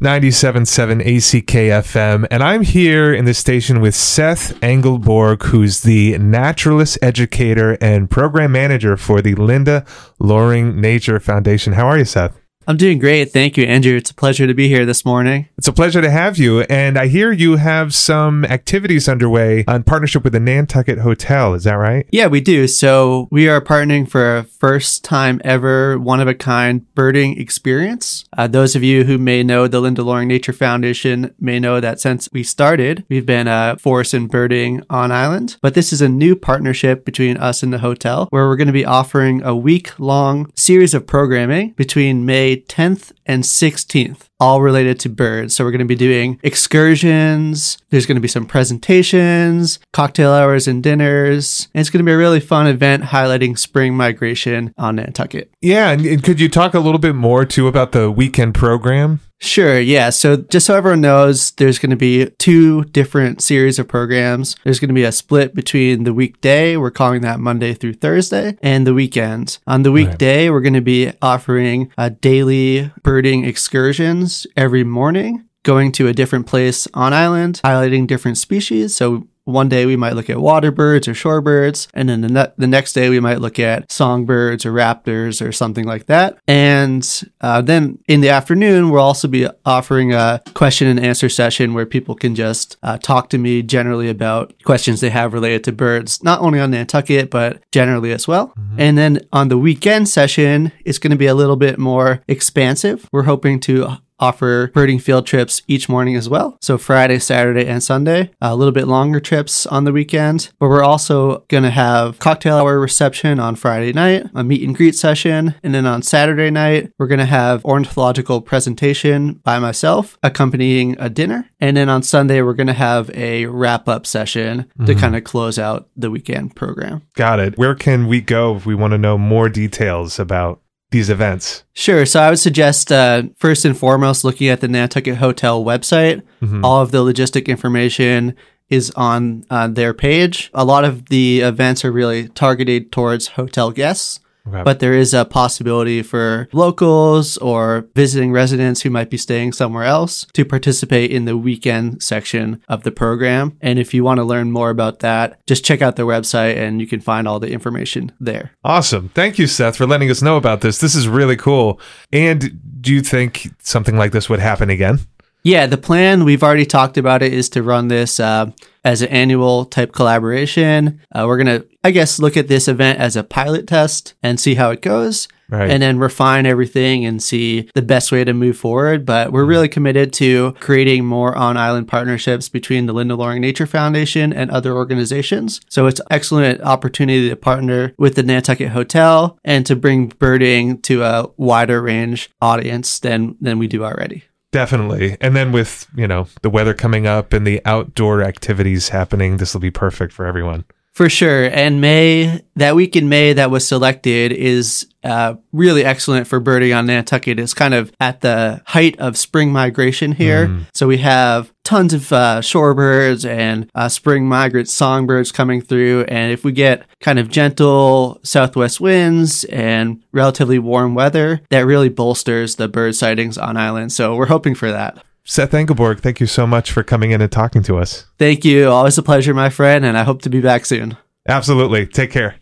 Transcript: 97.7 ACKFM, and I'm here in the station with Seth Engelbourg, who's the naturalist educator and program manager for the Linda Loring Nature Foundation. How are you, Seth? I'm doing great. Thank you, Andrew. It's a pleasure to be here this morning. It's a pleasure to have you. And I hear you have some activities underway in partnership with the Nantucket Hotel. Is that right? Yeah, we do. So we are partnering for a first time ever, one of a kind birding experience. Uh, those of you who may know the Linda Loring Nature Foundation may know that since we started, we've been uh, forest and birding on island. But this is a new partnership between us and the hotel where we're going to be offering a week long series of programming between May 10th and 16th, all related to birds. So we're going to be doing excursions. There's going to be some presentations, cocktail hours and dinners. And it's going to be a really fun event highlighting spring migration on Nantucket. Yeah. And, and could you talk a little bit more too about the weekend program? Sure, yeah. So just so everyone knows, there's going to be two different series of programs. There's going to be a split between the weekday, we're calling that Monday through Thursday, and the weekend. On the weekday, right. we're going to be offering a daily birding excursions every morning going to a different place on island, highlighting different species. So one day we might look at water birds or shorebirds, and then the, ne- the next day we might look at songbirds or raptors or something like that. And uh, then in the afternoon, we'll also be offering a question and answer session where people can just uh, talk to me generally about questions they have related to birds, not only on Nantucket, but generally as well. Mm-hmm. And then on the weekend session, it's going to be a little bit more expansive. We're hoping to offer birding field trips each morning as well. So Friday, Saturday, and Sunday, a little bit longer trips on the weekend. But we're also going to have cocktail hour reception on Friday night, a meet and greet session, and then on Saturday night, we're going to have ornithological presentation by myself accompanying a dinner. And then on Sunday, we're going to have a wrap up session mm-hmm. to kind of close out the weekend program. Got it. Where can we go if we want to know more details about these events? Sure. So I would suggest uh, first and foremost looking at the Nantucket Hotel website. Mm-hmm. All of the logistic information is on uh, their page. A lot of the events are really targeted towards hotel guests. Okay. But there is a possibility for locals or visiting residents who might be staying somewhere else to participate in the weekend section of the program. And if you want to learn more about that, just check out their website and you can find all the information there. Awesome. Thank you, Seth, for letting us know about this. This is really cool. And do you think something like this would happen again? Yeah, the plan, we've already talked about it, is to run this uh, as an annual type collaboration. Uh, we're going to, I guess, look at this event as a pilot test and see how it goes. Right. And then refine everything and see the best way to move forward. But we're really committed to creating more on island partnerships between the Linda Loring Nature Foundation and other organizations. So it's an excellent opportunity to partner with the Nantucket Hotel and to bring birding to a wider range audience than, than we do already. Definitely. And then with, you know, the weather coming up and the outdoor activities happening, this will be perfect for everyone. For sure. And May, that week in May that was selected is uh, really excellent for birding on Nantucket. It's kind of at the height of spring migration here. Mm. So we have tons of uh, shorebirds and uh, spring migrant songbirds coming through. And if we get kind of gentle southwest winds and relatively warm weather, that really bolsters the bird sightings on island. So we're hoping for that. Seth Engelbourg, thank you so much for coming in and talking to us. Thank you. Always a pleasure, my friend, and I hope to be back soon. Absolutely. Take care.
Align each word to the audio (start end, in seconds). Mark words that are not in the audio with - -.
97.7 0.00 1.04
ACKFM, 1.04 2.26
and 2.30 2.42
I'm 2.42 2.62
here 2.62 3.12
in 3.12 3.26
the 3.26 3.34
station 3.34 3.82
with 3.82 3.94
Seth 3.94 4.58
Engelbourg, 4.62 5.42
who's 5.42 5.82
the 5.82 6.16
naturalist 6.16 6.96
educator 7.02 7.76
and 7.82 8.08
program 8.08 8.52
manager 8.52 8.96
for 8.96 9.20
the 9.20 9.34
Linda 9.34 9.84
Loring 10.18 10.80
Nature 10.80 11.20
Foundation. 11.20 11.74
How 11.74 11.86
are 11.86 11.98
you, 11.98 12.06
Seth? 12.06 12.39
I'm 12.70 12.76
doing 12.76 13.00
great. 13.00 13.32
Thank 13.32 13.56
you, 13.56 13.64
Andrew. 13.64 13.96
It's 13.96 14.12
a 14.12 14.14
pleasure 14.14 14.46
to 14.46 14.54
be 14.54 14.68
here 14.68 14.86
this 14.86 15.04
morning. 15.04 15.48
It's 15.58 15.66
a 15.66 15.72
pleasure 15.72 16.00
to 16.00 16.08
have 16.08 16.38
you. 16.38 16.60
And 16.60 16.96
I 16.96 17.08
hear 17.08 17.32
you 17.32 17.56
have 17.56 17.92
some 17.92 18.44
activities 18.44 19.08
underway 19.08 19.64
in 19.66 19.82
partnership 19.82 20.22
with 20.22 20.34
the 20.34 20.38
Nantucket 20.38 20.98
Hotel. 20.98 21.54
Is 21.54 21.64
that 21.64 21.74
right? 21.74 22.06
Yeah, 22.12 22.28
we 22.28 22.40
do. 22.40 22.68
So 22.68 23.26
we 23.32 23.48
are 23.48 23.60
partnering 23.60 24.08
for 24.08 24.36
a 24.36 24.44
first 24.44 25.02
time 25.02 25.40
ever, 25.42 25.98
one 25.98 26.20
of 26.20 26.28
a 26.28 26.34
kind 26.34 26.86
birding 26.94 27.40
experience. 27.40 28.24
Uh, 28.38 28.46
those 28.46 28.76
of 28.76 28.84
you 28.84 29.02
who 29.02 29.18
may 29.18 29.42
know 29.42 29.66
the 29.66 29.80
Linda 29.80 30.04
Loring 30.04 30.28
Nature 30.28 30.52
Foundation 30.52 31.34
may 31.40 31.58
know 31.58 31.80
that 31.80 31.98
since 31.98 32.28
we 32.30 32.44
started, 32.44 33.04
we've 33.08 33.26
been 33.26 33.48
uh, 33.48 33.78
forest 33.78 34.14
and 34.14 34.30
birding 34.30 34.84
on 34.88 35.10
island. 35.10 35.56
But 35.60 35.74
this 35.74 35.92
is 35.92 36.00
a 36.00 36.08
new 36.08 36.36
partnership 36.36 37.04
between 37.04 37.36
us 37.36 37.64
and 37.64 37.72
the 37.72 37.78
hotel 37.78 38.28
where 38.30 38.46
we're 38.46 38.54
going 38.54 38.68
to 38.68 38.72
be 38.72 38.84
offering 38.84 39.42
a 39.42 39.56
week 39.56 39.98
long 39.98 40.52
series 40.54 40.94
of 40.94 41.08
programming 41.08 41.72
between 41.72 42.24
May 42.24 42.59
10th 42.68 43.12
and 43.26 43.42
16th, 43.42 44.26
all 44.38 44.62
related 44.62 44.98
to 45.00 45.08
birds. 45.08 45.54
So 45.54 45.64
we're 45.64 45.70
going 45.70 45.80
to 45.80 45.84
be 45.84 45.94
doing 45.94 46.38
excursions. 46.42 47.78
There's 47.90 48.06
going 48.06 48.16
to 48.16 48.20
be 48.20 48.28
some 48.28 48.46
presentations, 48.46 49.78
cocktail 49.92 50.32
hours 50.32 50.68
and 50.68 50.82
dinners. 50.82 51.68
And 51.74 51.80
it's 51.80 51.90
going 51.90 52.04
to 52.04 52.08
be 52.08 52.12
a 52.12 52.18
really 52.18 52.40
fun 52.40 52.66
event 52.66 53.04
highlighting 53.04 53.58
spring 53.58 53.96
migration 53.96 54.74
on 54.78 54.96
Nantucket. 54.96 55.50
Yeah. 55.60 55.90
And, 55.90 56.04
and 56.04 56.22
could 56.22 56.40
you 56.40 56.48
talk 56.48 56.74
a 56.74 56.80
little 56.80 56.98
bit 56.98 57.14
more 57.14 57.44
too 57.44 57.68
about 57.68 57.92
the 57.92 58.10
weekend 58.10 58.54
program? 58.54 59.20
Sure, 59.40 59.80
yeah. 59.80 60.10
So 60.10 60.36
just 60.36 60.66
so 60.66 60.76
everyone 60.76 61.00
knows, 61.00 61.52
there's 61.52 61.78
going 61.78 61.90
to 61.90 61.96
be 61.96 62.26
two 62.38 62.84
different 62.84 63.40
series 63.40 63.78
of 63.78 63.88
programs. 63.88 64.54
There's 64.64 64.78
going 64.78 64.88
to 64.88 64.94
be 64.94 65.04
a 65.04 65.12
split 65.12 65.54
between 65.54 66.04
the 66.04 66.12
weekday, 66.12 66.76
we're 66.76 66.90
calling 66.90 67.22
that 67.22 67.40
Monday 67.40 67.72
through 67.72 67.94
Thursday, 67.94 68.58
and 68.62 68.86
the 68.86 68.92
weekend. 68.92 69.58
On 69.66 69.82
the 69.82 69.92
weekday, 69.92 70.44
right. 70.44 70.52
we're 70.52 70.60
going 70.60 70.74
to 70.74 70.82
be 70.82 71.12
offering 71.22 71.90
a 71.96 72.10
daily 72.10 72.92
birding 73.02 73.44
excursions 73.46 74.46
every 74.56 74.84
morning 74.84 75.46
going 75.62 75.92
to 75.92 76.08
a 76.08 76.12
different 76.12 76.46
place 76.46 76.88
on 76.94 77.12
island, 77.12 77.60
highlighting 77.64 78.06
different 78.06 78.38
species. 78.38 78.94
So 78.96 79.26
one 79.44 79.68
day 79.68 79.86
we 79.86 79.96
might 79.96 80.14
look 80.14 80.30
at 80.30 80.40
water 80.40 80.70
birds 80.70 81.08
or 81.08 81.12
shorebirds, 81.12 81.88
and 81.94 82.08
then 82.08 82.20
the, 82.20 82.28
ne- 82.28 82.52
the 82.56 82.66
next 82.66 82.92
day 82.92 83.08
we 83.08 83.20
might 83.20 83.40
look 83.40 83.58
at 83.58 83.90
songbirds 83.90 84.64
or 84.64 84.72
raptors 84.72 85.44
or 85.44 85.52
something 85.52 85.84
like 85.84 86.06
that. 86.06 86.38
And 86.46 87.08
uh, 87.40 87.62
then 87.62 87.98
in 88.06 88.20
the 88.20 88.28
afternoon, 88.30 88.90
we'll 88.90 89.02
also 89.02 89.28
be 89.28 89.48
offering 89.64 90.12
a 90.12 90.42
question 90.54 90.88
and 90.88 91.00
answer 91.00 91.28
session 91.28 91.74
where 91.74 91.86
people 91.86 92.14
can 92.14 92.34
just 92.34 92.76
uh, 92.82 92.98
talk 92.98 93.30
to 93.30 93.38
me 93.38 93.62
generally 93.62 94.08
about 94.08 94.54
questions 94.64 95.00
they 95.00 95.10
have 95.10 95.32
related 95.32 95.64
to 95.64 95.72
birds, 95.72 96.22
not 96.22 96.40
only 96.40 96.60
on 96.60 96.70
Nantucket, 96.70 97.30
but 97.30 97.62
generally 97.72 98.12
as 98.12 98.28
well. 98.28 98.48
Mm-hmm. 98.48 98.80
And 98.80 98.98
then 98.98 99.20
on 99.32 99.48
the 99.48 99.58
weekend 99.58 100.08
session, 100.08 100.72
it's 100.84 100.98
going 100.98 101.10
to 101.10 101.16
be 101.16 101.26
a 101.26 101.34
little 101.34 101.56
bit 101.56 101.78
more 101.78 102.22
expansive. 102.28 103.08
We're 103.12 103.24
hoping 103.24 103.60
to 103.60 103.98
offer 104.20 104.70
birding 104.72 104.98
field 104.98 105.26
trips 105.26 105.62
each 105.66 105.88
morning 105.88 106.14
as 106.14 106.28
well. 106.28 106.56
So 106.60 106.78
Friday, 106.78 107.18
Saturday, 107.18 107.66
and 107.66 107.82
Sunday, 107.82 108.30
a 108.40 108.54
little 108.54 108.72
bit 108.72 108.86
longer 108.86 109.20
trips 109.20 109.66
on 109.66 109.84
the 109.84 109.92
weekend. 109.92 110.50
But 110.58 110.68
we're 110.68 110.84
also 110.84 111.44
going 111.48 111.64
to 111.64 111.70
have 111.70 112.18
cocktail 112.18 112.58
hour 112.58 112.78
reception 112.78 113.40
on 113.40 113.56
Friday 113.56 113.92
night, 113.92 114.26
a 114.34 114.44
meet 114.44 114.62
and 114.62 114.76
greet 114.76 114.94
session, 114.94 115.54
and 115.62 115.74
then 115.74 115.86
on 115.86 116.02
Saturday 116.02 116.50
night, 116.50 116.92
we're 116.98 117.06
going 117.06 117.18
to 117.18 117.24
have 117.24 117.64
ornithological 117.64 118.40
presentation 118.42 119.34
by 119.34 119.58
myself 119.58 120.18
accompanying 120.22 120.96
a 120.98 121.08
dinner. 121.08 121.48
And 121.60 121.76
then 121.76 121.88
on 121.88 122.02
Sunday, 122.02 122.42
we're 122.42 122.54
going 122.54 122.66
to 122.66 122.72
have 122.72 123.10
a 123.14 123.46
wrap 123.46 123.88
up 123.88 124.06
session 124.06 124.62
mm-hmm. 124.62 124.84
to 124.86 124.94
kind 124.94 125.16
of 125.16 125.24
close 125.24 125.58
out 125.58 125.88
the 125.96 126.10
weekend 126.10 126.56
program. 126.56 127.02
Got 127.14 127.40
it. 127.40 127.58
Where 127.58 127.74
can 127.74 128.06
we 128.06 128.20
go 128.20 128.56
if 128.56 128.66
we 128.66 128.74
want 128.74 128.92
to 128.92 128.98
know 128.98 129.18
more 129.18 129.48
details 129.48 130.18
about 130.18 130.60
these 130.90 131.10
events? 131.10 131.64
Sure. 131.72 132.04
So 132.04 132.20
I 132.20 132.30
would 132.30 132.38
suggest 132.38 132.90
uh, 132.90 133.24
first 133.36 133.64
and 133.64 133.76
foremost 133.76 134.24
looking 134.24 134.48
at 134.48 134.60
the 134.60 134.68
Nantucket 134.68 135.16
Hotel 135.16 135.64
website. 135.64 136.22
Mm-hmm. 136.42 136.64
All 136.64 136.82
of 136.82 136.90
the 136.90 136.98
logistic 136.98 137.46
information 137.46 138.34
is 138.68 138.90
on 138.92 139.44
uh, 139.50 139.68
their 139.68 139.92
page. 139.92 140.50
A 140.54 140.64
lot 140.64 140.84
of 140.84 141.08
the 141.08 141.40
events 141.40 141.84
are 141.84 141.92
really 141.92 142.28
targeted 142.28 142.92
towards 142.92 143.28
hotel 143.28 143.70
guests. 143.70 144.20
Okay. 144.46 144.62
But 144.62 144.80
there 144.80 144.94
is 144.94 145.12
a 145.14 145.24
possibility 145.24 146.02
for 146.02 146.48
locals 146.52 147.36
or 147.38 147.88
visiting 147.94 148.32
residents 148.32 148.82
who 148.82 148.90
might 148.90 149.10
be 149.10 149.16
staying 149.16 149.52
somewhere 149.52 149.84
else 149.84 150.26
to 150.32 150.44
participate 150.44 151.10
in 151.10 151.24
the 151.24 151.36
weekend 151.36 152.02
section 152.02 152.62
of 152.68 152.82
the 152.82 152.90
program. 152.90 153.56
And 153.60 153.78
if 153.78 153.92
you 153.92 154.02
want 154.02 154.18
to 154.18 154.24
learn 154.24 154.50
more 154.50 154.70
about 154.70 155.00
that, 155.00 155.44
just 155.46 155.64
check 155.64 155.82
out 155.82 155.96
their 155.96 156.06
website 156.06 156.56
and 156.56 156.80
you 156.80 156.86
can 156.86 157.00
find 157.00 157.28
all 157.28 157.38
the 157.38 157.50
information 157.50 158.12
there. 158.18 158.52
Awesome. 158.64 159.10
Thank 159.10 159.38
you, 159.38 159.46
Seth, 159.46 159.76
for 159.76 159.86
letting 159.86 160.10
us 160.10 160.22
know 160.22 160.36
about 160.36 160.62
this. 160.62 160.78
This 160.78 160.94
is 160.94 161.06
really 161.06 161.36
cool. 161.36 161.80
And 162.12 162.80
do 162.80 162.92
you 162.92 163.02
think 163.02 163.48
something 163.58 163.96
like 163.96 164.12
this 164.12 164.28
would 164.28 164.40
happen 164.40 164.70
again? 164.70 165.00
Yeah, 165.42 165.66
the 165.66 165.78
plan, 165.78 166.24
we've 166.24 166.42
already 166.42 166.66
talked 166.66 166.98
about 166.98 167.22
it, 167.22 167.32
is 167.32 167.48
to 167.50 167.62
run 167.62 167.88
this 167.88 168.20
uh, 168.20 168.50
as 168.84 169.00
an 169.00 169.08
annual 169.08 169.64
type 169.64 169.92
collaboration. 169.92 171.00
Uh, 171.14 171.24
we're 171.26 171.42
going 171.42 171.60
to, 171.60 171.66
I 171.82 171.90
guess, 171.90 172.18
look 172.18 172.36
at 172.36 172.48
this 172.48 172.68
event 172.68 172.98
as 172.98 173.16
a 173.16 173.24
pilot 173.24 173.66
test 173.66 174.14
and 174.22 174.38
see 174.38 174.54
how 174.54 174.70
it 174.70 174.82
goes. 174.82 175.28
Right. 175.48 175.68
And 175.68 175.82
then 175.82 175.98
refine 175.98 176.46
everything 176.46 177.04
and 177.04 177.20
see 177.20 177.68
the 177.74 177.82
best 177.82 178.12
way 178.12 178.22
to 178.22 178.32
move 178.32 178.56
forward. 178.56 179.04
But 179.04 179.32
we're 179.32 179.44
really 179.44 179.68
committed 179.68 180.12
to 180.14 180.52
creating 180.60 181.04
more 181.04 181.36
on 181.36 181.56
island 181.56 181.88
partnerships 181.88 182.48
between 182.48 182.86
the 182.86 182.92
Linda 182.92 183.16
Loring 183.16 183.40
Nature 183.40 183.66
Foundation 183.66 184.32
and 184.32 184.48
other 184.52 184.76
organizations. 184.76 185.60
So 185.68 185.86
it's 185.86 185.98
an 185.98 186.06
excellent 186.10 186.60
opportunity 186.60 187.28
to 187.30 187.36
partner 187.36 187.94
with 187.98 188.14
the 188.14 188.22
Nantucket 188.22 188.68
Hotel 188.68 189.38
and 189.44 189.66
to 189.66 189.74
bring 189.74 190.08
birding 190.08 190.82
to 190.82 191.02
a 191.02 191.28
wider 191.36 191.82
range 191.82 192.30
audience 192.40 193.00
than, 193.00 193.36
than 193.40 193.58
we 193.58 193.66
do 193.66 193.84
already. 193.84 194.22
Definitely. 194.52 195.16
And 195.20 195.34
then 195.34 195.50
with, 195.50 195.88
you 195.96 196.06
know, 196.06 196.28
the 196.42 196.50
weather 196.50 196.74
coming 196.74 197.08
up 197.08 197.32
and 197.32 197.44
the 197.44 197.60
outdoor 197.64 198.22
activities 198.22 198.90
happening, 198.90 199.38
this 199.38 199.52
will 199.52 199.60
be 199.60 199.70
perfect 199.72 200.12
for 200.12 200.26
everyone. 200.26 200.64
For 200.92 201.08
sure. 201.08 201.44
And 201.44 201.80
May, 201.80 202.42
that 202.56 202.74
week 202.74 202.96
in 202.96 203.08
May 203.08 203.32
that 203.32 203.50
was 203.50 203.66
selected 203.66 204.32
is 204.32 204.86
uh, 205.04 205.34
really 205.52 205.84
excellent 205.84 206.26
for 206.26 206.40
birding 206.40 206.72
on 206.72 206.86
Nantucket. 206.86 207.38
It's 207.38 207.54
kind 207.54 207.74
of 207.74 207.92
at 208.00 208.20
the 208.20 208.60
height 208.66 208.98
of 208.98 209.16
spring 209.16 209.52
migration 209.52 210.12
here. 210.12 210.48
Mm. 210.48 210.66
So 210.74 210.88
we 210.88 210.98
have 210.98 211.52
tons 211.64 211.94
of 211.94 212.12
uh, 212.12 212.40
shorebirds 212.40 213.26
and 213.26 213.70
uh, 213.74 213.88
spring 213.88 214.28
migrant 214.28 214.68
songbirds 214.68 215.32
coming 215.32 215.62
through. 215.62 216.04
And 216.08 216.32
if 216.32 216.44
we 216.44 216.52
get 216.52 216.84
kind 217.00 217.18
of 217.18 217.30
gentle 217.30 218.20
southwest 218.24 218.80
winds 218.80 219.44
and 219.44 220.02
relatively 220.12 220.58
warm 220.58 220.94
weather, 220.94 221.40
that 221.50 221.60
really 221.60 221.88
bolsters 221.88 222.56
the 222.56 222.68
bird 222.68 222.96
sightings 222.96 223.38
on 223.38 223.56
island. 223.56 223.92
So 223.92 224.16
we're 224.16 224.26
hoping 224.26 224.56
for 224.56 224.70
that. 224.72 225.02
Seth 225.24 225.52
Engelbourg, 225.52 226.00
thank 226.00 226.18
you 226.20 226.26
so 226.26 226.46
much 226.46 226.72
for 226.72 226.82
coming 226.82 227.12
in 227.12 227.20
and 227.20 227.30
talking 227.30 227.62
to 227.64 227.78
us. 227.78 228.06
Thank 228.18 228.44
you. 228.44 228.68
Always 228.68 228.98
a 228.98 229.02
pleasure, 229.02 229.34
my 229.34 229.50
friend, 229.50 229.84
and 229.84 229.96
I 229.96 230.02
hope 230.02 230.22
to 230.22 230.30
be 230.30 230.40
back 230.40 230.66
soon. 230.66 230.96
Absolutely. 231.28 231.86
Take 231.86 232.10
care. 232.10 232.39